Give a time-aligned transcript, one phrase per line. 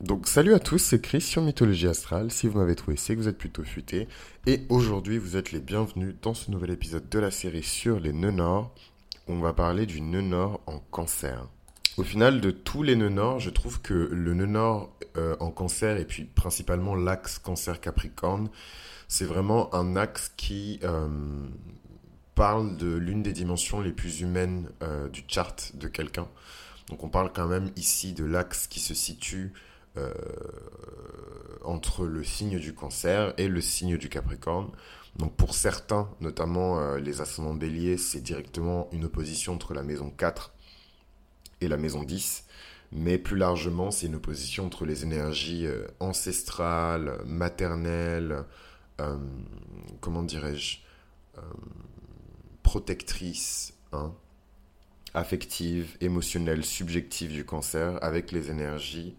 [0.00, 2.30] Donc salut à tous, c'est Chris sur Mythologie Astrale.
[2.30, 4.06] Si vous m'avez trouvé, c'est que vous êtes plutôt futé.
[4.46, 8.12] Et aujourd'hui, vous êtes les bienvenus dans ce nouvel épisode de la série sur les
[8.12, 8.72] nœuds nord.
[9.26, 11.48] On va parler du nœud nord en cancer.
[11.96, 15.50] Au final, de tous les nœuds nord, je trouve que le nœud nord euh, en
[15.50, 18.50] cancer et puis principalement l'axe cancer-capricorne,
[19.08, 21.08] c'est vraiment un axe qui euh,
[22.36, 26.28] parle de l'une des dimensions les plus humaines euh, du chart de quelqu'un.
[26.88, 29.52] Donc on parle quand même ici de l'axe qui se situe
[29.98, 30.12] euh,
[31.64, 34.70] entre le signe du cancer et le signe du capricorne.
[35.16, 40.10] Donc pour certains, notamment euh, les ascendants béliers, c'est directement une opposition entre la maison
[40.10, 40.54] 4
[41.60, 42.44] et la maison 10.
[42.92, 48.44] Mais plus largement, c'est une opposition entre les énergies euh, ancestrales, maternelles,
[50.00, 50.78] comment dirais-je,
[52.64, 54.12] protectrices, hein,
[55.14, 59.14] affectives, émotionnelles, subjectives du cancer, avec les énergies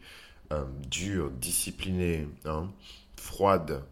[0.51, 2.71] euh, dure, disciplinée, hein,
[3.17, 3.83] froide,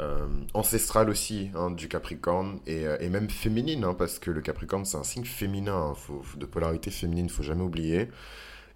[0.00, 4.84] euh, ancestrale aussi hein, du Capricorne et, euh, même féminine, hein, parce que le Capricorne
[4.84, 5.94] c'est un signe féminin,
[6.36, 8.10] de polarité féminine, faut jamais oublier.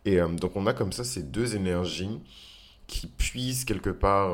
[0.06, 2.18] Et donc on a comme ça ces deux énergies
[2.86, 4.30] qui puisent quelque part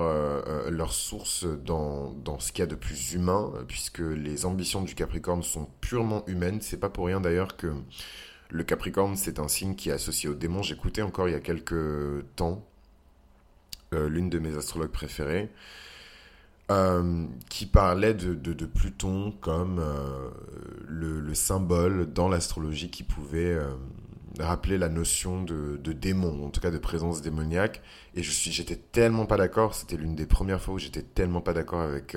[0.70, 4.94] leur source dans, dans ce qu'il y a de plus humain, puisque les ambitions du
[4.94, 6.60] Capricorne sont purement humaines.
[6.60, 7.72] C'est pas pour rien d'ailleurs que
[8.50, 10.62] le Capricorne c'est un signe qui est associé au démon.
[10.62, 12.73] J'écoutais encore il y a quelques temps euh,
[13.94, 15.50] l'une de mes astrologues préférées,
[16.70, 20.30] euh, qui parlait de, de, Pluton comme euh,
[20.88, 23.58] le, symbole dans l'astrologie qui pouvait
[24.38, 27.82] rappeler la notion de, de, démon, en tout cas de présence démoniaque.
[28.14, 31.40] Et je suis, j'étais tellement pas d'accord, c'était l'une des premières fois où j'étais tellement
[31.40, 32.16] pas d'accord avec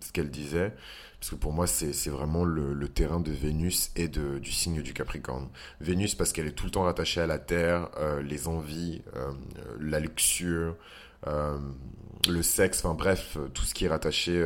[0.00, 0.72] ce qu'elle disait.
[1.20, 4.92] Parce que pour moi, c'est vraiment le, terrain de Vénus et de, du signe du
[4.92, 5.48] Capricorne.
[5.80, 9.32] Vénus parce qu'elle est tout le temps rattachée à la Terre, euh, les envies, euh,
[9.80, 10.76] la luxure,
[11.26, 11.58] euh,
[12.28, 14.44] le sexe, enfin bref, tout ce qui est rattaché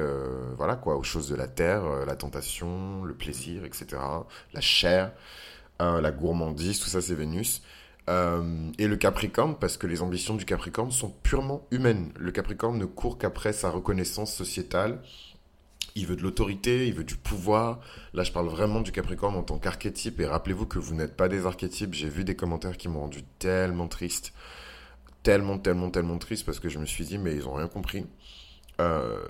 [0.56, 3.87] voilà quoi, aux choses de la Terre, la tentation, le plaisir, etc.
[4.53, 5.12] La chair,
[5.81, 7.62] la gourmandise, tout ça c'est Vénus.
[8.09, 12.12] et le Capricorne, parce que les ambitions du Capricorne sont purement humaines.
[12.19, 15.00] Le Capricorne ne court qu'après sa reconnaissance sociétale,
[15.94, 17.80] il veut de l'autorité, il veut du pouvoir.
[18.14, 20.20] Là, je parle vraiment du Capricorne en tant qu'archétype.
[20.20, 21.94] Et rappelez-vous que vous n'êtes pas des archétypes.
[21.94, 24.32] J'ai vu des commentaires qui m'ont rendu tellement triste.
[25.22, 28.06] Tellement, tellement, tellement triste parce que je me suis dit, mais ils ont rien compris.
[28.81, 29.25] Euh...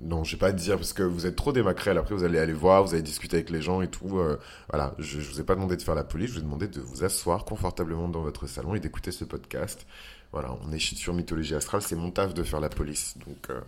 [0.00, 1.96] Non, je vais pas à dire parce que vous êtes trop démacrel.
[1.96, 4.18] Après, vous allez aller voir, vous allez discuter avec les gens et tout.
[4.18, 4.36] Euh,
[4.68, 6.30] voilà, je, je vous ai pas demandé de faire la police.
[6.30, 9.86] Je vous ai demandé de vous asseoir confortablement dans votre salon et d'écouter ce podcast.
[10.32, 11.82] Voilà, on est sur Mythologie Astrale.
[11.82, 13.16] C'est mon taf de faire la police.
[13.24, 13.60] Donc, euh,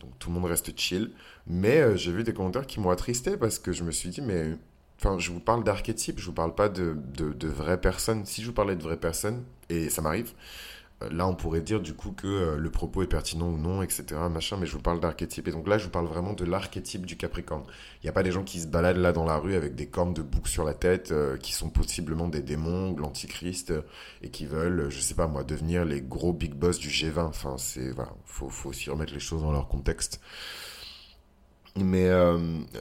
[0.00, 1.10] donc tout le monde reste chill.
[1.46, 4.20] Mais euh, j'ai vu des commentaires qui m'ont attristé parce que je me suis dit,
[4.20, 4.56] mais.
[5.18, 8.24] Je vous parle d'archétypes, je vous parle pas de, de, de vraies personnes.
[8.24, 10.32] Si je vous parlais de vraies personnes, et ça m'arrive,
[11.10, 14.04] là, on pourrait dire du coup que euh, le propos est pertinent ou non, etc.
[14.30, 15.46] Machin, mais je vous parle d'archétype.
[15.48, 17.64] Et donc là, je vous parle vraiment de l'archétype du Capricorne.
[18.02, 19.86] Il n'y a pas des gens qui se baladent là dans la rue avec des
[19.86, 23.72] cornes de bouc sur la tête, euh, qui sont possiblement des démons ou l'antichrist,
[24.22, 27.26] et qui veulent, je sais pas moi, devenir les gros big boss du G20.
[27.26, 30.20] Enfin, c'est, voilà, faut, faut aussi remettre les choses dans leur contexte.
[31.76, 32.38] Mais euh,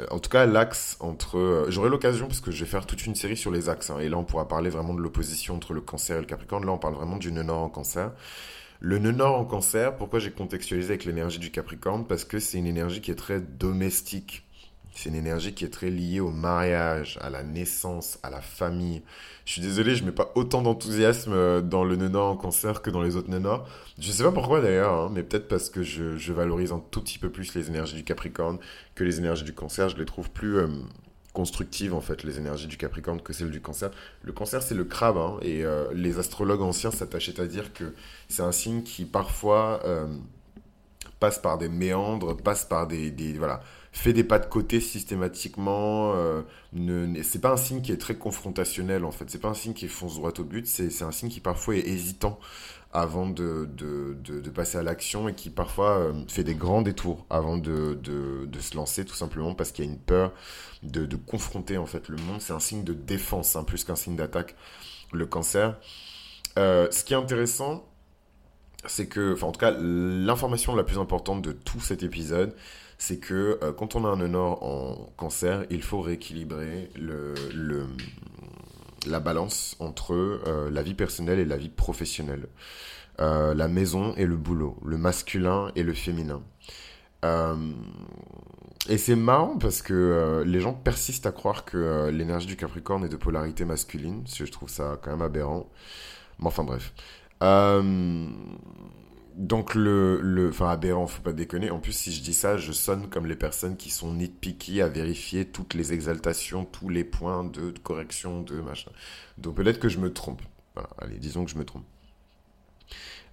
[0.10, 1.38] en tout cas, l'axe entre...
[1.38, 4.00] Euh, j'aurai l'occasion, parce que je vais faire toute une série sur les axes, hein,
[4.00, 6.66] et là on pourra parler vraiment de l'opposition entre le cancer et le capricorne.
[6.66, 8.12] Là on parle vraiment du nœud nord en cancer.
[8.80, 12.06] Le nœud nord en cancer, pourquoi j'ai contextualisé avec l'énergie du capricorne?
[12.06, 14.45] Parce que c'est une énergie qui est très domestique.
[14.96, 19.04] C'est une énergie qui est très liée au mariage, à la naissance, à la famille.
[19.44, 22.90] Je suis désolé, je mets pas autant d'enthousiasme euh, dans le nord en cancer que
[22.90, 23.68] dans les autres nord.
[24.00, 27.20] Je sais pas pourquoi d'ailleurs, hein, mais peut-être parce que je, valorise un tout petit
[27.20, 28.58] peu plus les énergies du Capricorne
[28.96, 29.90] que les énergies du Cancer.
[29.90, 30.68] Je les trouve plus euh,
[31.34, 33.92] constructives en fait, les énergies du Capricorne que celles du Cancer.
[34.24, 37.94] Le Cancer c'est le crabe, hein, et euh, les astrologues anciens s'attachaient à dire que
[38.30, 39.82] c'est un signe qui parfois
[41.20, 43.62] passe par des méandres, passe par des, voilà,
[43.98, 46.14] fait des pas de côté systématiquement.
[46.16, 46.42] Euh,
[46.74, 49.26] ne, c'est pas un signe qui est très confrontationnel en fait.
[49.30, 50.68] C'est pas un signe qui fonce droit au but.
[50.68, 52.40] C'est, un signe qui parfois est hésitant
[52.92, 57.26] avant de, de, de, passer à l'action et qui parfois euh, fait des grands détours
[57.30, 58.00] avant de,
[58.60, 60.32] se lancer tout simplement parce qu'il y a une peur
[60.84, 62.42] de, de confronter en fait le monde.
[62.42, 64.56] C'est un signe de défense hein, plus qu'un signe d'attaque.
[65.14, 65.78] Le cancer.
[66.58, 67.86] Euh, ce qui est intéressant,
[68.86, 72.54] c'est que, enfin en tout cas, l'information la plus importante de tout cet épisode,
[72.98, 77.36] c'est que euh, quand on a un nord en cancer, il faut rééquilibrer le
[79.08, 82.48] la balance entre euh, la vie personnelle et la vie professionnelle,
[83.20, 86.42] euh, la maison et le boulot, le masculin et le féminin.
[88.90, 93.10] et c'est marrant parce que les gens persistent à croire que l'énergie du Capricorne est
[93.10, 95.70] de polarité masculine, parce que je trouve ça quand même aberrant.
[96.40, 96.94] Mais enfin bref.
[97.44, 98.28] Euh,
[99.36, 101.70] donc le, le, enfin aberrant, faut pas déconner.
[101.70, 104.88] En plus, si je dis ça, je sonne comme les personnes qui sont nitpicky à
[104.88, 108.92] vérifier toutes les exaltations, tous les points de, correction, de machin.
[109.38, 110.42] Donc peut-être que je me trompe.
[111.00, 111.86] allez, disons que je me trompe.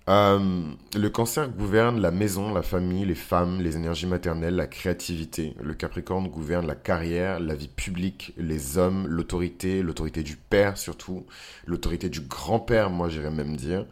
[0.09, 0.63] Euh,
[0.97, 5.55] le cancer gouverne la maison, la famille, les femmes, les énergies maternelles, la créativité.
[5.63, 11.25] Le Capricorne gouverne la carrière, la vie publique, les hommes, l'autorité, l'autorité du père surtout,
[11.67, 13.87] l'autorité du grand-père, moi j'irais même dire.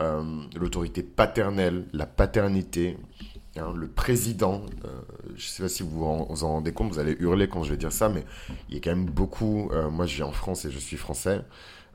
[0.00, 0.22] Euh,
[0.56, 2.98] l'autorité paternelle, la paternité,
[3.56, 4.62] hein, le président.
[4.84, 4.88] Euh,
[5.28, 5.90] je ne sais pas si vous
[6.28, 8.24] vous en, rendez compte, vous allez hurler quand je vais dire ça, mais
[8.68, 9.70] il y a quand même beaucoup.
[9.90, 11.40] Moi, je vis en France et je suis français.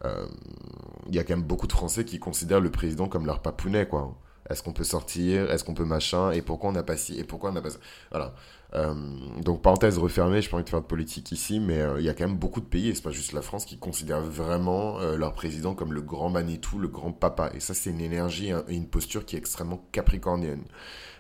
[0.04, 3.88] Il y a quand même beaucoup de Français qui considèrent le président comme leur papounet,
[3.88, 4.16] quoi.
[4.50, 5.52] Est-ce qu'on peut sortir?
[5.52, 6.32] Est-ce qu'on peut machin?
[6.32, 7.20] Et pourquoi on n'a pas ci?
[7.20, 7.78] Et pourquoi on n'a pas ça?
[8.10, 8.34] Voilà.
[8.74, 8.96] Euh,
[9.44, 12.10] donc parenthèse refermée, je pas envie de faire de politique ici, mais euh, il y
[12.10, 15.00] a quand même beaucoup de pays, et c'est pas juste la France, qui considèrent vraiment
[15.00, 17.52] euh, leur président comme le grand Manitou, le grand papa.
[17.54, 20.64] Et ça, c'est une énergie et une posture qui est extrêmement capricornienne.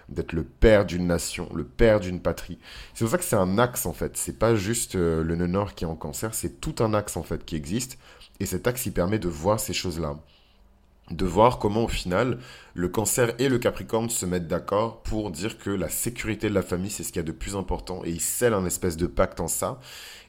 [0.07, 2.57] D'être le père d'une nation, le père d'une patrie.
[2.95, 4.17] C'est pour ça que c'est un axe en fait.
[4.17, 7.21] C'est pas juste le nœud nord qui est en cancer, c'est tout un axe en
[7.21, 7.99] fait qui existe.
[8.39, 10.15] Et cet axe, il permet de voir ces choses-là.
[11.11, 12.37] De voir comment au final
[12.75, 16.61] le cancer et le capricorne se mettent d'accord pour dire que la sécurité de la
[16.61, 18.03] famille c'est ce qu'il y a de plus important.
[18.05, 19.79] Et ils scellent un espèce de pacte en ça.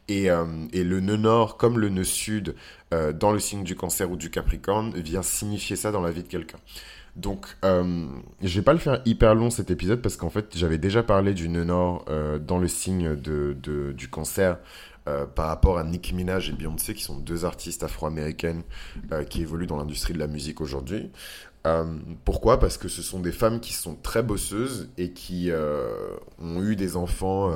[0.08, 2.54] Et, euh, le nœud nord comme le nœud sud
[2.94, 6.22] euh, dans le signe du cancer ou du capricorne vient signifier ça dans la vie
[6.22, 6.58] de quelqu'un.
[7.16, 8.06] Donc, euh,
[8.42, 11.34] je vais pas le faire hyper long cet épisode parce qu'en fait, j'avais déjà parlé
[11.34, 13.54] du nœud nord euh, dans le signe de,
[13.92, 14.58] du cancer
[15.08, 18.62] euh, par rapport à Nicki Minaj et Beyoncé, qui sont deux artistes afro-américaines
[19.12, 21.10] euh, qui évoluent dans l'industrie de la musique aujourd'hui.
[21.66, 22.60] Euh, pourquoi?
[22.60, 25.50] Parce que ce sont des femmes qui sont très bosseuses et qui
[26.38, 27.50] ont eu des enfants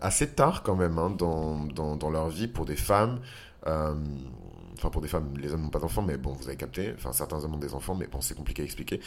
[0.00, 1.64] assez tard quand même hein, dans,
[1.96, 3.20] dans, leur vie pour des femmes.
[3.64, 6.92] Enfin, pour des femmes, les hommes n'ont pas d'enfants, mais bon, vous avez capté.
[6.96, 9.00] Enfin, certains hommes ont des enfants, mais bon, c'est compliqué à expliquer.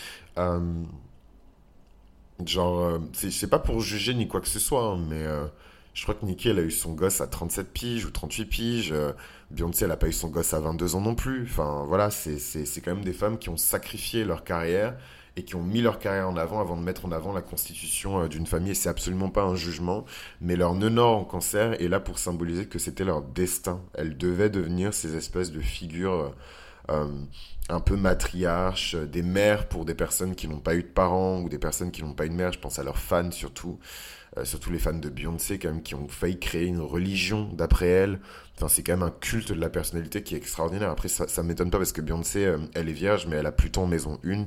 [2.45, 5.25] genre, c'est pas pour juger ni quoi que ce soit, hein, mais
[5.93, 8.91] je crois que Nicki, elle a eu son gosse à 37 piges ou 38 piges.
[8.93, 9.11] Euh,
[9.49, 11.43] Beyoncé, elle a pas eu son gosse à 22 ans non plus.
[11.43, 14.95] Enfin, voilà, c'est quand même des femmes qui ont sacrifié leur carrière
[15.35, 18.21] et qui ont mis leur carrière en avant avant de mettre en avant la constitution
[18.21, 18.71] euh, d'une famille.
[18.71, 20.05] Et c'est absolument pas un jugement,
[20.39, 23.81] mais leur nœud nord en cancer est là pour symboliser que c'était leur destin.
[23.93, 26.33] Elles devaient devenir ces espèces de figures
[26.89, 27.07] euh,
[27.69, 31.49] un peu matriarches, des mères pour des personnes qui n'ont pas eu de parents ou
[31.49, 32.53] des personnes qui n'ont pas eu de mère.
[32.53, 33.79] Je pense à leurs fans surtout.
[34.37, 37.87] Euh, surtout les fans de Beyoncé quand même qui ont failli créer une religion d'après
[37.87, 38.21] elle.
[38.55, 40.89] Enfin, c'est quand même un culte de la personnalité qui est extraordinaire.
[40.89, 43.51] Après, ça, ça m'étonne pas parce que Beyoncé, euh, elle est vierge, mais elle a
[43.51, 44.45] Pluton en maison 1.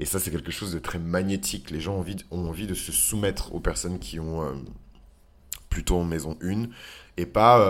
[0.00, 1.70] Et ça, c'est quelque chose de très magnétique.
[1.70, 4.52] Les gens ont envie, ont envie de se soumettre aux personnes qui ont euh,
[5.68, 6.64] Pluton en maison 1
[7.16, 7.60] et pas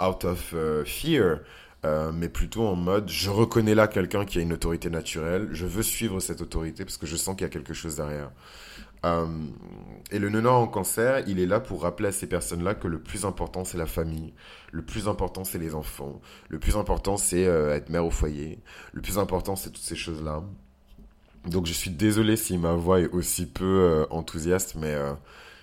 [0.00, 0.54] out of
[0.86, 1.40] fear.
[2.14, 5.82] mais plutôt en mode je reconnais là quelqu'un qui a une autorité naturelle, je veux
[5.82, 8.30] suivre cette autorité parce que je sens qu'il y a quelque chose derrière.
[9.04, 9.26] Euh,
[10.10, 13.00] et le nœud en cancer, il est là pour rappeler à ces personnes-là que le
[13.00, 14.32] plus important, c'est la famille.
[14.72, 16.20] Le plus important, c'est les enfants.
[16.48, 18.60] Le plus important, c'est euh, être mère au foyer.
[18.92, 20.42] Le plus important, c'est toutes ces choses-là.
[21.46, 24.96] Donc je suis désolé si ma voix est aussi peu euh, enthousiaste, mais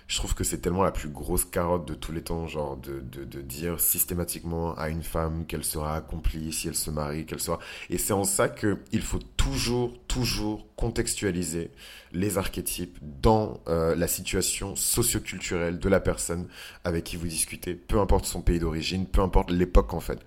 [0.08, 3.00] je trouve que c'est tellement la plus grosse carotte de tous les temps, genre de,
[3.00, 7.40] de, de dire systématiquement à une femme qu'elle sera accomplie si elle se marie, qu'elle
[7.40, 7.58] sera...
[7.90, 11.70] Et c'est en ça qu'il faut toujours, toujours contextualiser
[12.12, 16.46] les archétypes dans euh, la situation socioculturelle de la personne
[16.84, 20.18] avec qui vous discutez, peu importe son pays d'origine, peu importe l'époque en fait.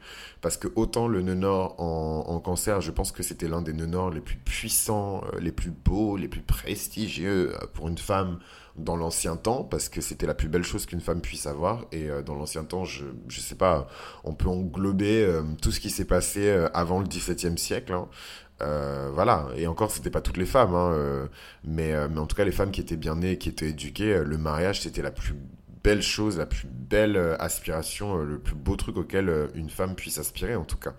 [0.41, 3.73] Parce que autant le nœud nord en, en cancer, je pense que c'était l'un des
[3.73, 7.97] nœuds nord les plus puissants, euh, les plus beaux, les plus prestigieux euh, pour une
[7.97, 8.39] femme
[8.77, 11.85] dans l'ancien temps, parce que c'était la plus belle chose qu'une femme puisse avoir.
[11.91, 13.87] Et euh, dans l'ancien temps, je ne sais pas,
[14.23, 17.93] on peut englober euh, tout ce qui s'est passé euh, avant le XVIIe siècle.
[17.93, 18.09] Hein.
[19.13, 21.29] voilà, et encore, c'était pas toutes les femmes, hein,
[21.63, 24.37] mais, mais en tout cas, les femmes qui étaient bien nées, qui étaient éduquées, le
[24.37, 25.35] mariage, c'était la plus
[25.83, 30.55] belle chose, la plus belle aspiration, le plus beau truc auquel une femme puisse aspirer,
[30.55, 30.93] en tout cas.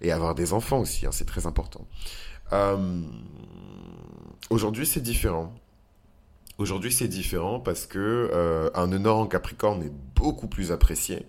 [0.00, 1.86] Et avoir des enfants aussi, hein, c'est très important.
[4.50, 5.54] Aujourd'hui, c'est différent.
[6.58, 7.98] Aujourd'hui, c'est différent parce que
[8.32, 11.26] euh, un en Capricorne est beaucoup plus apprécié.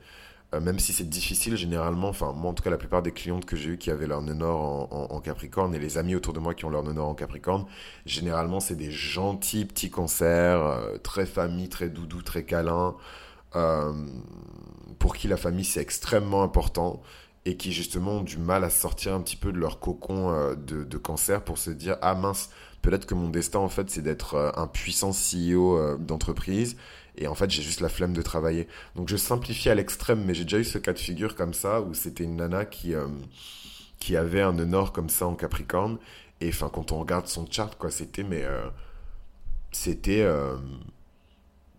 [0.53, 3.45] Euh, même si c'est difficile généralement, enfin moi en tout cas la plupart des clientes
[3.45, 6.39] que j'ai eues qui avaient leur nœud nord en, Capricorne et les amis autour de
[6.39, 7.65] moi qui ont leur nœud nord en Capricorne,
[8.05, 12.95] généralement c'est des gentils petits cancers, euh, très famille, très doudou, très câlin,
[14.99, 17.01] pour qui la famille c'est extrêmement important
[17.43, 20.97] et qui justement ont du mal à sortir un petit peu de leur cocon de
[20.97, 22.49] cancer pour se dire ah mince
[22.81, 26.77] peut-être que mon destin, en fait, c'est d'être euh, un puissant CEO euh, d'entreprise.
[27.17, 28.67] Et en fait, j'ai juste la flemme de travailler.
[28.95, 31.81] Donc, je simplifie à l'extrême, mais j'ai déjà eu ce cas de figure comme ça,
[31.81, 33.07] où c'était une nana qui, euh,
[33.99, 35.97] qui avait un nord comme ça en Capricorne.
[36.41, 38.45] Et enfin, quand on regarde son chart, quoi, c'était, mais.
[39.71, 40.23] c'était.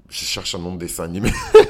[0.09, 1.31] je cherche un nom de dessin animé.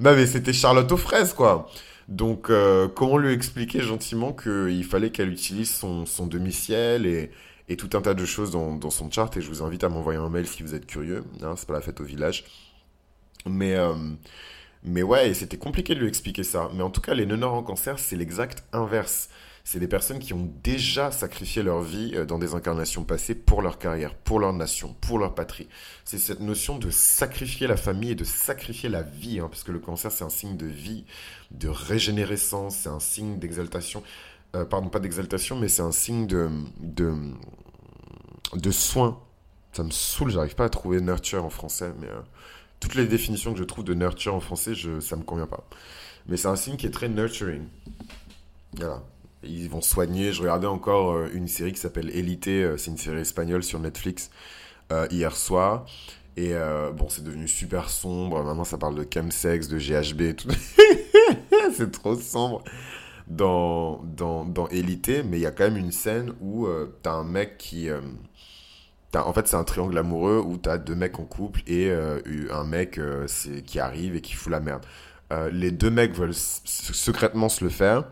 [0.00, 1.70] non, mais c'était Charlotte aux fraises, quoi.
[2.08, 7.30] Donc, euh, comment lui expliquer gentiment qu'il fallait qu'elle utilise son, son demi-ciel et,
[7.68, 9.88] et tout un tas de choses dans, dans son chart Et je vous invite à
[9.88, 11.24] m'envoyer un mail si vous êtes curieux.
[11.42, 12.44] Hein, c'est pas la fête au village.
[13.46, 13.94] Mais, euh,
[14.84, 16.70] mais ouais, c'était compliqué de lui expliquer ça.
[16.74, 19.28] Mais en tout cas, les noneurs en cancer, c'est l'exact inverse.
[19.68, 23.62] C'est des personnes qui ont déjà sacrifié leur vie euh, dans des incarnations passées pour
[23.62, 25.66] leur carrière, pour leur nation, pour leur patrie.
[26.04, 29.72] C'est cette notion de sacrifier la famille et de sacrifier la vie, hein, parce que
[29.72, 31.04] le cancer, c'est un signe de vie,
[31.50, 34.04] de régénérescence, c'est un signe d'exaltation.
[34.54, 39.20] Euh, pardon, pas d'exaltation, mais c'est un signe de, de, soin.
[39.72, 42.20] Ça me saoule, j'arrive pas à trouver nurture en français, mais euh,
[42.78, 45.66] toutes les définitions que je trouve de nurture en français, je, ça me convient pas.
[46.28, 47.64] Mais c'est un signe qui est très nurturing.
[48.76, 49.02] Voilà.
[49.48, 50.32] Ils vont soigner.
[50.32, 53.78] Je regardais encore euh, une série qui s'appelle Élite, euh, c'est une série espagnole sur
[53.80, 54.30] Netflix
[54.92, 55.86] euh, hier soir.
[56.38, 56.52] Et
[56.94, 58.44] bon, c'est devenu super sombre.
[58.44, 60.36] Maintenant, ça parle de chemsex, de GHB
[61.74, 62.62] c'est trop sombre
[63.26, 65.24] dans, dans, dans Élite.
[65.24, 67.88] Mais il y a quand même une scène où euh, t'as un mec qui.
[67.88, 68.00] euh,
[69.14, 73.00] en fait, c'est un triangle amoureux où t'as deux mecs en couple et un mec
[73.66, 74.84] qui arrive et qui fout la merde.
[75.50, 78.04] Les deux mecs veulent secrètement se le faire.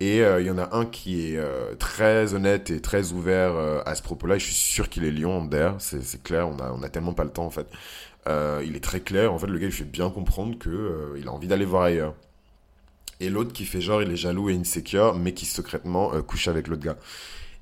[0.00, 3.54] Et euh, il y en a un qui est euh, très honnête et très ouvert
[3.54, 4.38] euh, à ce propos-là.
[4.38, 6.48] Je suis sûr qu'il est lion d'air, c'est clair.
[6.48, 7.66] On a, tellement pas le temps en fait.
[8.26, 9.32] Il est très clair.
[9.32, 12.14] En fait, le gars il fait bien comprendre que il a envie d'aller voir ailleurs.
[13.20, 16.68] Et l'autre qui fait genre il est jaloux et insécure, mais qui secrètement couche avec
[16.68, 16.96] l'autre gars.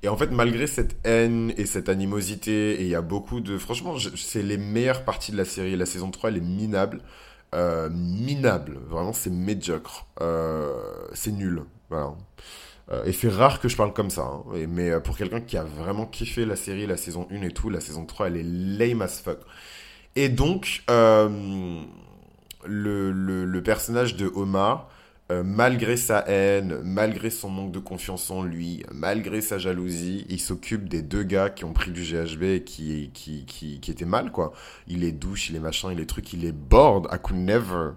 [0.01, 3.57] Et en fait, malgré cette haine et cette animosité, et il y a beaucoup de...
[3.57, 5.75] Franchement, c'est les meilleures parties de la série.
[5.75, 7.01] La saison 3, elle est minable.
[7.53, 8.77] Minable.
[8.87, 10.07] Vraiment, c'est médiocre.
[11.13, 11.63] C'est nul.
[11.89, 12.13] Voilà.
[12.91, 14.23] Euh, et c'est rare que je parle comme ça.
[14.23, 14.43] hein.
[14.67, 17.69] Mais euh, pour quelqu'un qui a vraiment kiffé la série, la saison 1 et tout,
[17.69, 19.39] la saison 3, elle est lame as fuck.
[20.15, 21.81] Et donc, euh,
[22.65, 24.89] le, personnage de Omar,
[25.31, 30.39] euh, malgré sa haine, malgré son manque de confiance en lui, malgré sa jalousie, il
[30.39, 34.51] s'occupe des deux gars qui ont pris du GHB et qui, étaient mal, quoi.
[34.87, 37.07] Il les douche, il les machin, il les trucs, il les board.
[37.11, 37.91] I could never.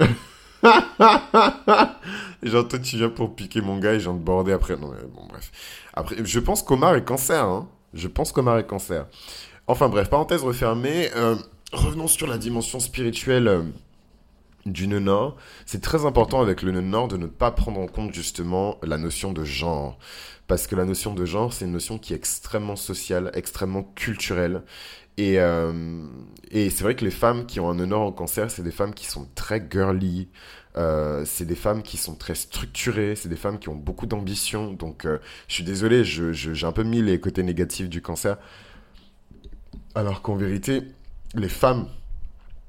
[2.42, 4.76] Genre, toi, tu viens pour piquer mon gars et viens de border après.
[4.76, 5.50] Non, mais bon, bref.
[5.94, 7.68] Après, je pense qu'Omar est cancer, hein.
[7.94, 9.06] Je pense qu'Omar est cancer.
[9.66, 11.10] Enfin, bref, parenthèse refermée.
[11.16, 11.36] Euh,
[11.72, 13.62] revenons sur la dimension spirituelle euh,
[14.66, 15.36] du nœud nord.
[15.66, 18.98] C'est très important avec le nœud nord de ne pas prendre en compte justement la
[18.98, 19.98] notion de genre.
[20.46, 24.62] Parce que la notion de genre, c'est une notion qui est extrêmement sociale, extrêmement culturelle.
[25.16, 26.04] Et, euh,
[26.52, 28.94] et c'est vrai que les femmes qui ont un nord en cancer, c'est des femmes
[28.94, 30.28] qui sont très girly,
[30.76, 34.72] euh, c'est des femmes qui sont très structurées, c'est des femmes qui ont beaucoup d'ambition.
[34.72, 35.18] Donc, euh,
[35.48, 38.38] je suis désolé, je, je- j'ai un peu mis les côtés négatifs du cancer.
[39.94, 40.82] Alors qu'en vérité,
[41.34, 41.86] les femmes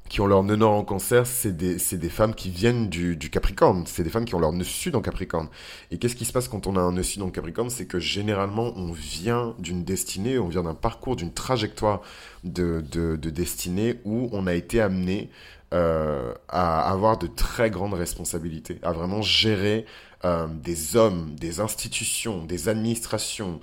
[0.10, 3.30] qui ont leur nœud nord en cancer, c'est des, des femmes qui viennent du, du
[3.30, 3.86] Capricorne.
[3.88, 5.48] C'est des femmes qui ont leur nœud sud en Capricorne.
[5.90, 7.70] Et qu'est-ce qui se passe quand on a un nœud sud en Capricorne?
[7.70, 12.02] C'est que généralement, on vient d'une destinée, on vient d'un parcours, d'une trajectoire
[12.44, 15.30] de, de, de destinée où on a été amené
[15.74, 19.86] euh, à avoir de très grandes responsabilités, à vraiment gérer
[20.26, 23.60] euh, des hommes, des institutions, des administrations.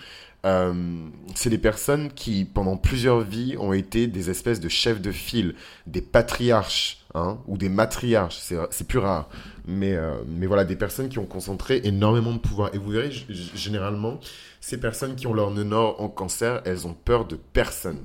[0.47, 5.13] Euh, c'est des personnes qui, pendant plusieurs vies, ont été des espèces de chefs de
[5.13, 5.55] file,
[5.87, 8.39] des patriarches, hein, ou des matriarches,
[8.71, 9.29] c'est plus rare.
[9.67, 12.75] Mais, euh, mais voilà, des personnes qui ont concentré énormément de pouvoir.
[12.75, 13.11] Et vous verrez,
[13.55, 14.19] généralement,
[14.61, 17.99] ces personnes qui ont leur nœud nord en cancer, elles ont peur de personne.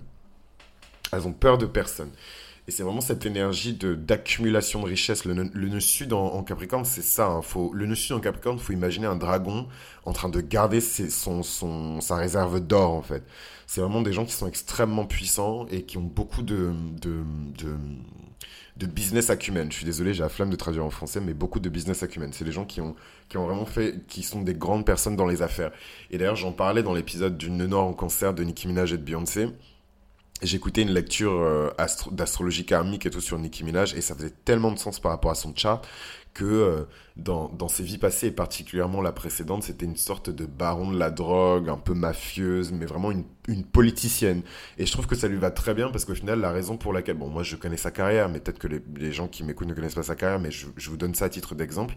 [1.12, 2.10] Elles ont peur de personne.
[2.68, 5.26] Et c'est vraiment cette énergie de d'accumulation de richesse.
[5.26, 7.28] Le, le nœud sud en, en Capricorne, c'est ça.
[7.28, 7.42] hein.
[7.44, 9.68] Faut, le nœud sud en Capricorne, faut imaginer un dragon
[10.06, 13.24] en train de garder ses- son, son, sa réserve d'or, en fait.
[13.68, 17.24] C'est vraiment des gens qui sont extrêmement puissants et qui ont beaucoup de, de,
[17.58, 17.76] de,
[18.78, 19.72] de business acumen.
[19.72, 22.32] Je suis désolé, j'ai la flemme de traduire en français, mais beaucoup de business acumen.
[22.34, 22.96] C'est des gens qui ont,
[23.30, 25.72] qui ont vraiment fait, qui sont des grandes personnes dans les affaires.
[26.12, 28.98] Et d'ailleurs, j'en parlais dans l'épisode du nœud nord en cancer de Nicki Minaj et
[28.98, 29.50] de Beyoncé.
[30.42, 34.34] J'écoutais une lecture euh, astro- d'astrologie karmique et tout sur Nicki Minaj et ça faisait
[34.44, 35.82] tellement de sens par rapport à son chart
[36.36, 36.84] que euh,
[37.16, 41.00] dans, dans ses vies passées et particulièrement la précédente, c'était une sorte de baron de
[41.00, 44.42] la drogue, un peu mafieuse, mais vraiment une, une politicienne.
[44.78, 46.92] Et je trouve que ça lui va très bien parce qu'au final, la raison pour
[46.92, 49.70] laquelle, bon, moi je connais sa carrière, mais peut-être que les, les gens qui m'écoutent
[49.70, 51.96] ne connaissent pas sa carrière, mais je, je vous donne ça à titre d'exemple.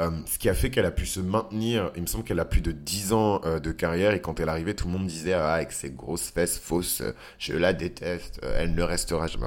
[0.00, 2.44] Euh, ce qui a fait qu'elle a pu se maintenir, il me semble qu'elle a
[2.44, 5.32] plus de 10 ans euh, de carrière et quand elle arrivait, tout le monde disait,
[5.32, 7.02] ah, avec ses grosses fesses fausses,
[7.38, 9.46] je la déteste, elle ne restera jamais.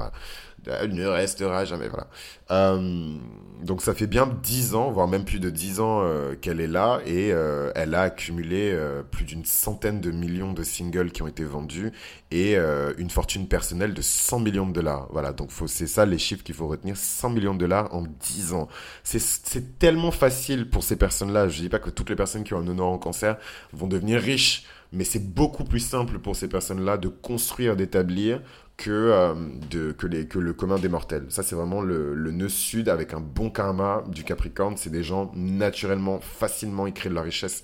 [0.66, 2.06] Elle ne restera jamais, voilà.
[2.50, 3.16] Euh,
[3.62, 6.66] donc ça fait bien 10 ans, voire même plus de 10 ans euh, qu'elle est
[6.66, 8.76] là et euh, elle a accumulé
[9.10, 11.92] plus d'une centaine de millions de singles qui ont été vendus
[12.30, 12.56] et
[12.98, 15.08] une fortune personnelle de 100 millions de dollars.
[15.10, 18.52] Voilà, donc c'est ça les chiffres qu'il faut retenir, 100 millions de dollars en 10
[18.52, 18.68] ans.
[19.02, 21.48] C'est tellement facile pour ces personnes-là.
[21.48, 23.36] Je dis pas que toutes les personnes qui ont un honneur en cancer
[23.72, 28.42] vont devenir riches mais c'est beaucoup plus simple pour ces personnes-là de construire, d'établir
[28.80, 31.26] que, euh, que, le commun des mortels.
[31.28, 34.76] Ça, c'est vraiment le, le, nœud sud avec un bon karma du Capricorne.
[34.78, 37.62] C'est des gens naturellement, facilement, ils créent de la richesse.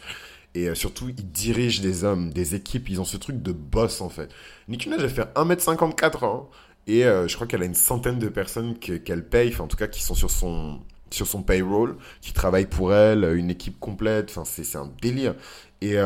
[0.54, 2.90] Et euh, surtout, ils dirigent des hommes, des équipes.
[2.90, 4.30] Ils ont ce truc de boss, en fait.
[4.68, 6.50] Nicki Minaj, elle fait 1m54 ans.
[6.86, 9.78] Et euh, je crois qu'elle a une centaine de personnes qu'elle paye, enfin, en tout
[9.78, 10.80] cas, qui sont sur son,
[11.10, 14.30] sur son payroll, qui travaillent pour elle, une équipe complète.
[14.30, 15.34] Enfin, c'est un délire.
[15.80, 15.96] Et...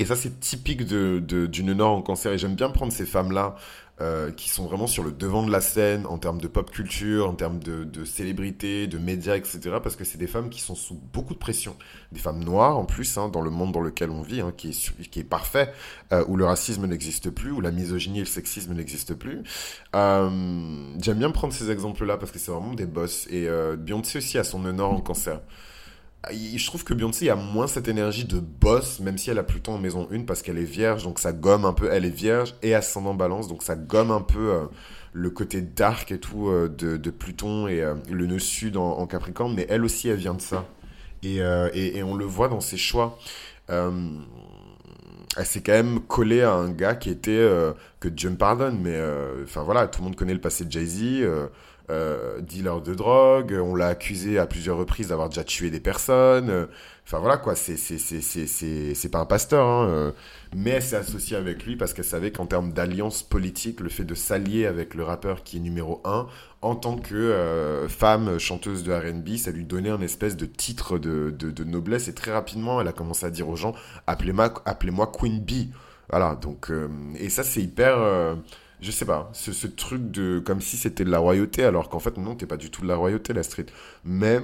[0.00, 2.32] Et ça, c'est typique de, Nord en cancer.
[2.32, 3.54] Et j'aime bien prendre ces femmes-là
[4.00, 7.28] euh, qui sont vraiment sur le devant de la scène en termes de pop culture,
[7.28, 9.60] en termes de, de célébrité, de médias, etc.
[9.82, 11.76] Parce que c'est des femmes qui sont sous beaucoup de pression.
[12.12, 14.70] Des femmes noires en plus, hein, dans le monde dans lequel on vit, hein, qui,
[14.70, 15.70] est, parfait,
[16.14, 19.42] euh, où le racisme n'existe plus, où la misogynie et le sexisme n'existent plus.
[19.94, 20.30] Euh,
[20.98, 23.26] J'aime bien prendre ces exemples-là parce que c'est vraiment des boss.
[23.30, 25.40] Et Beyoncé aussi a son honneur en cancer
[26.28, 29.74] je trouve que Beyoncé a moins cette énergie de boss, même si elle a Pluton
[29.74, 31.88] en maison 1 parce qu'elle est vierge, donc ça gomme un peu.
[31.90, 34.64] Elle est vierge et ascendant balance, donc ça gomme un peu euh,
[35.12, 39.54] le côté dark et tout euh, de, Pluton et euh, le nœud sud en, Capricorne,
[39.54, 40.66] mais elle aussi, elle vient de ça.
[41.22, 43.18] Et, et, et on le voit dans ses choix.
[43.68, 43.86] elle
[45.44, 47.46] s'est quand même collée à un gars qui était,
[47.98, 48.98] que Dieu me pardonne, mais
[49.42, 51.26] enfin voilà, tout le monde connaît le passé de Jay-Z.
[51.90, 56.68] Euh, dealer de drogue, on l'a accusé à plusieurs reprises d'avoir déjà tué des personnes.
[57.04, 60.12] Enfin voilà quoi, c'est c'est c'est c'est c'est pas un pasteur, hein, euh.
[60.54, 64.04] mais elle s'est associée avec lui parce qu'elle savait qu'en termes d'alliance politique, le fait
[64.04, 66.28] de s'allier avec le rappeur qui est numéro un
[66.62, 70.98] en tant que euh, femme chanteuse de R&B, ça lui donnait un espèce de titre
[70.98, 73.74] de, de, de noblesse et très rapidement, elle a commencé à dire aux gens
[74.06, 75.70] appelez-moi appelez-moi Queen Bee.
[76.08, 76.70] Voilà donc
[77.18, 77.98] et ça c'est hyper
[78.80, 81.98] je sais pas, ce, ce, truc de comme si c'était de la royauté, alors qu'en
[81.98, 83.66] fait non, t'es pas du tout de la royauté, la street.
[84.04, 84.40] Mais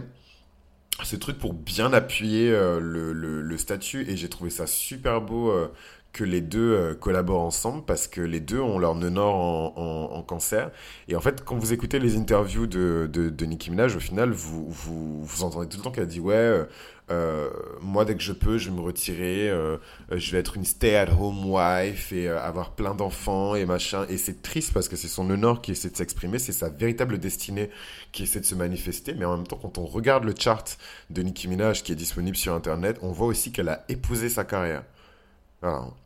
[1.04, 5.68] ce truc pour bien appuyer euh, le, statut, et j'ai trouvé ça super beau euh,
[6.16, 10.70] que les deux euh, collaborent ensemble, parce que les deux ont leur nœud en, cancer.
[11.08, 14.66] Et en fait, quand vous écoutez les interviews de, de, Nicki Minaj, au final, vous,
[14.68, 16.66] vous, entendez tout le temps qu'elle dit ouais
[17.08, 17.50] euh,
[17.80, 19.48] moi, dès que je peux, je vais me retirer.
[19.48, 19.76] Euh,
[20.10, 24.06] euh, je vais être une stay-at-home wife et avoir plein d'enfants et machin.
[24.08, 26.38] Et c'est triste parce que c'est son honneur qui essaie de s'exprimer.
[26.38, 27.70] C'est sa véritable destinée
[28.12, 29.14] qui essaie de se manifester.
[29.14, 30.78] Mais en même temps, quand on regarde le chart
[31.10, 34.44] de Nicki Minaj qui est disponible sur Internet, on voit aussi qu'elle a épousé sa
[34.44, 34.82] carrière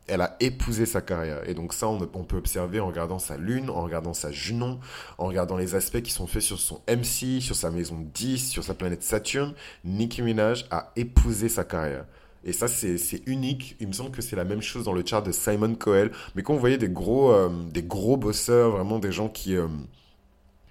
[0.07, 1.47] elle a épousé sa carrière.
[1.49, 4.79] Et donc ça, on, peut observer en regardant sa lune, en regardant sa Junon,
[5.17, 8.63] en regardant les aspects qui sont faits sur son MC, sur sa maison 10, sur
[8.63, 9.53] sa planète Saturne.
[9.85, 12.05] Nicki Minaj a épousé sa carrière.
[12.43, 13.75] Et ça, c'est unique.
[13.79, 16.11] Il me semble que c'est la même chose dans le chart de Simon Coel.
[16.35, 19.55] Mais quand vous voyez des gros, euh, des gros bosseurs, vraiment des gens qui...
[19.55, 19.67] Euh,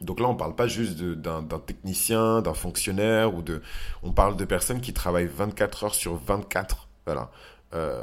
[0.00, 3.62] donc là, on parle pas juste d'un technicien, d'un fonctionnaire, ou de...
[4.03, 6.88] On parle de personnes qui travaillent 24 heures sur 24.
[7.07, 7.31] Voilà.
[7.72, 8.00] Euh,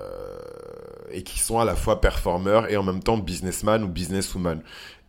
[1.11, 4.61] et qui sont à la fois performeurs et en même temps businessman ou businesswoman.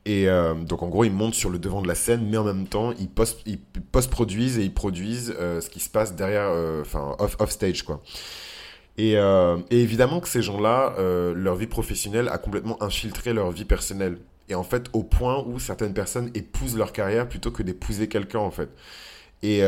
[0.04, 2.44] Et euh, donc en gros, ils montent sur le devant de la scène, mais en
[2.44, 7.36] même temps, ils post-produisent et ils produisent euh, ce qui se passe derrière, enfin off,
[7.38, 8.00] off, stage quoi.
[8.96, 10.94] Et, et, évidemment que ces gens-là,
[11.34, 14.18] leur vie professionnelle a complètement infiltré leur vie personnelle.
[14.48, 18.40] Et en fait, au point où certaines personnes épousent leur carrière plutôt que d'épouser quelqu'un
[18.40, 18.70] en fait.
[19.42, 19.62] Et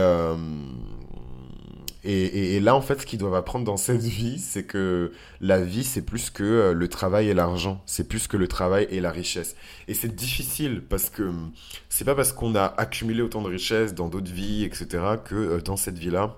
[2.03, 5.85] et, là, en fait, ce qu'ils doivent apprendre dans cette vie, c'est que la vie,
[5.85, 7.83] c'est plus que euh, le travail et l'argent.
[7.85, 9.55] C'est plus que le travail et la richesse.
[9.87, 11.53] Et c'est difficile parce que hum,
[11.91, 14.87] c'est pas parce qu'on a accumulé autant de richesses dans d'autres vies, etc.,
[15.25, 16.37] que euh, dans cette vie-là,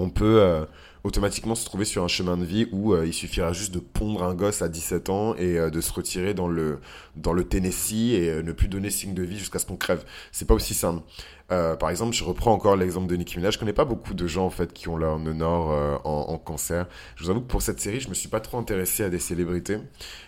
[0.00, 0.64] on peut euh,
[1.04, 4.34] automatiquement se trouver sur un chemin de vie où il suffira juste de pondre un
[4.34, 6.80] gosse à 17 ans et de se retirer dans le,
[7.16, 10.04] dans le Tennessee et ne plus donner signe de vie jusqu'à ce qu'on crève.
[10.32, 11.02] C'est pas aussi simple.
[11.50, 13.54] Euh, par exemple, je reprends encore l'exemple de Nicki Minaj.
[13.54, 16.38] Je connais pas beaucoup de gens en fait qui ont leur honneur euh, en, en,
[16.38, 16.86] cancer.
[17.16, 19.18] Je vous avoue que pour cette série, je me suis pas trop intéressé à des
[19.18, 19.78] célébrités,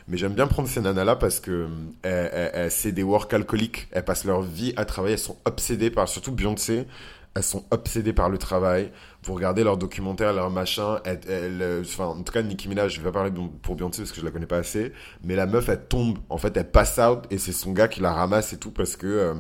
[0.09, 1.69] mais j'aime bien prendre ces nanas là parce que
[2.07, 3.89] euh, c'est des work alcooliques.
[3.91, 5.15] Elles passent leur vie à travailler.
[5.15, 6.87] Elles sont obsédées par, surtout Beyoncé.
[7.35, 8.91] Elles sont obsédées par le travail.
[9.23, 10.99] Vous regardez leurs documentaires, leurs machins.
[11.05, 13.31] Elle, enfin, en tout cas, Nicki Minaj, je vais pas parler
[13.63, 14.93] pour Beyoncé parce que je la connais pas assez.
[15.23, 16.19] Mais la meuf, elle tombe.
[16.29, 18.97] En fait, elle passe out et c'est son gars qui la ramasse et tout parce
[18.97, 19.35] que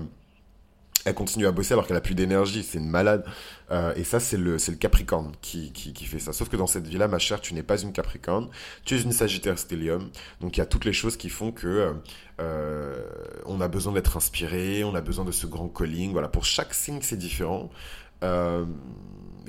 [1.04, 3.24] elle continue à bosser alors qu'elle a plus d'énergie, c'est une malade.
[3.70, 6.32] Euh, et ça, c'est le, le Capricorne qui, qui, fait ça.
[6.32, 8.48] Sauf que dans cette vie-là, ma chère, tu n'es pas une Capricorne,
[8.84, 10.10] tu es une Sagittaire stellium.
[10.40, 11.94] Donc il y a toutes les choses qui font que
[12.40, 13.02] euh,
[13.46, 16.12] on a besoin d'être inspiré, on a besoin de ce grand calling.
[16.12, 17.70] Voilà, pour chaque signe, c'est différent.
[18.22, 18.64] Euh,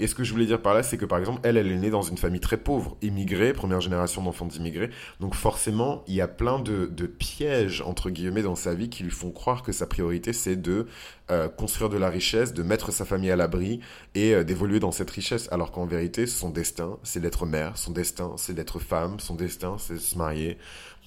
[0.01, 1.77] et ce que je voulais dire par là, c'est que par exemple, elle, elle est
[1.77, 4.89] née dans une famille très pauvre, immigrée, première génération d'enfants d'immigrés.
[5.19, 9.11] Donc forcément, il y a plein de, pièges, entre guillemets, dans sa vie qui lui
[9.11, 10.87] font croire que sa priorité, c'est de
[11.29, 13.79] euh, construire de la richesse, de mettre sa famille à l'abri
[14.15, 15.47] et euh, d'évoluer dans cette richesse.
[15.51, 19.75] Alors qu'en vérité, son destin, c'est d'être mère, son destin, c'est d'être femme, son destin,
[19.77, 20.57] c'est de se marier.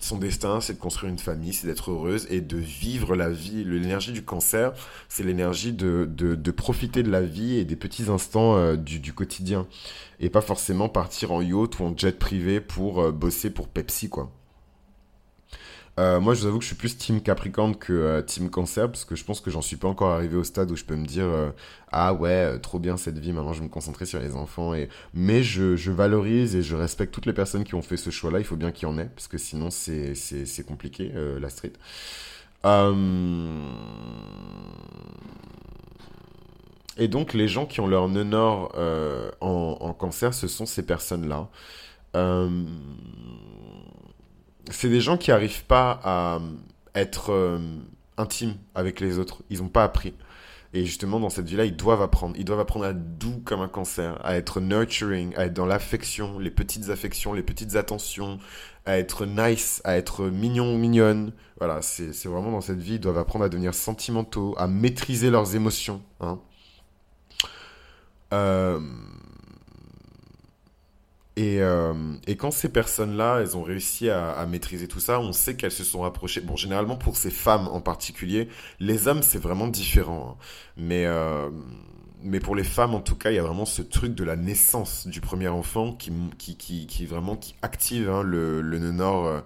[0.00, 3.64] Son destin, c'est de construire une famille, c'est d'être heureuse et de vivre la vie.
[3.64, 4.72] L'énergie du cancer,
[5.08, 9.14] c'est l'énergie de, de, profiter de la vie et des petits instants euh, du, du,
[9.14, 9.66] quotidien.
[10.20, 14.10] Et pas forcément partir en yacht ou en jet privé pour euh, bosser pour Pepsi,
[14.10, 14.30] quoi.
[16.00, 18.88] Euh, moi, je vous avoue que je suis plus team Capricorne que euh, team Cancer
[18.88, 20.96] parce que je pense que j'en suis pas encore arrivé au stade où je peux
[20.96, 21.50] me dire euh,
[21.92, 23.32] ah ouais trop bien cette vie.
[23.32, 24.72] Maintenant, je vais me concentrer sur les enfants
[25.12, 28.40] mais je, valorise et je respecte toutes les personnes qui ont fait ce choix-là.
[28.40, 31.72] Il faut bien qu'il y en ait parce que sinon c'est compliqué la street.
[36.96, 38.72] Et donc les gens qui ont leur nœud nord
[39.40, 41.48] en, cancer, ce sont ces personnes-là.
[44.70, 46.40] C'est des gens qui n'arrivent pas à
[46.94, 47.58] être euh,
[48.16, 49.42] intimes avec les autres.
[49.50, 50.14] Ils n'ont pas appris.
[50.72, 52.34] Et justement, dans cette vie-là, ils doivent apprendre.
[52.36, 55.66] Ils doivent apprendre à être doux comme un cancer, à être nurturing, à être dans
[55.66, 58.40] l'affection, les petites affections, les petites attentions,
[58.84, 61.32] à être nice, à être mignon ou mignonne.
[61.58, 65.54] Voilà, c'est vraiment dans cette vie, ils doivent apprendre à devenir sentimentaux, à maîtriser leurs
[65.54, 66.02] émotions.
[66.20, 66.40] Hein.
[68.32, 68.80] Euh,
[71.36, 71.92] et, euh,
[72.28, 75.82] et, quand ces personnes-là, elles ont réussi à, maîtriser tout ça, on sait qu'elles se
[75.82, 76.40] sont rapprochées.
[76.40, 80.36] Bon, généralement pour ces femmes en particulier, les hommes c'est vraiment différent.
[80.38, 80.44] Hein.
[80.76, 81.50] Mais euh,
[82.22, 84.36] mais pour les femmes en tout cas, il y a vraiment ce truc de la
[84.36, 89.26] naissance du premier enfant qui qui qui, vraiment qui active hein, le le nœud nord
[89.26, 89.40] euh,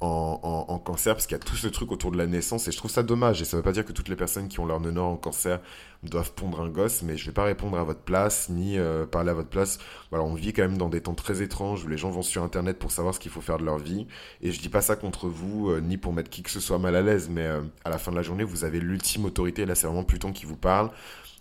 [0.00, 2.72] en, en, cancer parce qu'il y a tout ce truc autour de la naissance et
[2.72, 4.66] je trouve ça dommage et ça veut pas dire que toutes les personnes qui ont
[4.66, 5.60] leur nœud nord en cancer
[6.04, 9.30] doivent pondre un gosse mais je vais pas répondre à votre place ni euh, parler
[9.30, 9.78] à votre place
[10.10, 12.42] voilà on vit quand même dans des temps très étranges où les gens vont sur
[12.44, 14.06] internet pour savoir ce qu'il faut faire de leur vie
[14.40, 16.78] et je dis pas ça contre vous euh, ni pour mettre qui que ce soit
[16.78, 19.66] mal à l'aise mais euh, à la fin de la journée vous avez l'ultime autorité
[19.66, 20.90] là c'est vraiment Pluton qui vous parle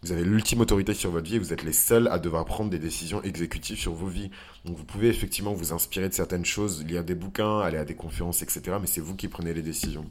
[0.04, 2.70] vous avez l'ultime autorité sur votre vie et vous êtes les seuls à devoir prendre
[2.70, 4.30] des décisions exécutives sur vos vies.
[4.64, 7.96] Donc vous pouvez effectivement vous inspirer de certaines choses, lire des bouquins, aller à des
[7.96, 8.78] conférences, etc.
[8.80, 10.06] Mais c'est vous qui prenez les décisions.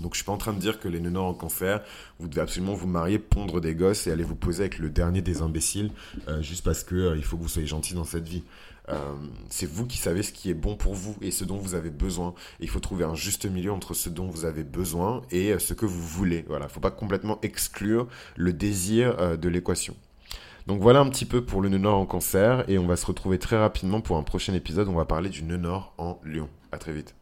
[0.00, 1.82] Donc je suis pas en train de dire que les nœuds en cancer,
[2.18, 5.22] vous devez absolument vous marier, pondre des gosses et aller vous poser avec le dernier
[5.22, 5.90] des imbéciles
[6.28, 8.44] euh, juste parce que euh, il faut que vous soyez gentil dans cette vie.
[8.88, 8.96] Euh,
[9.50, 11.90] c'est vous qui savez ce qui est bon pour vous et ce dont vous avez
[11.90, 12.34] besoin.
[12.60, 15.84] il faut trouver un juste milieu entre ce dont vous avez besoin et ce que
[15.84, 16.44] vous voulez.
[16.48, 19.94] Voilà, faut pas complètement exclure le désir de l'équation.
[20.66, 23.06] Donc voilà un petit peu pour le nœud nord en cancer et on va se
[23.06, 24.88] retrouver très rapidement pour un prochain épisode.
[24.88, 26.48] On va parler du nœud nord en lion.
[26.72, 27.17] À très vite.